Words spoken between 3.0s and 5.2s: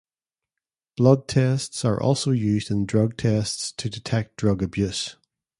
tests to detect drug abuse.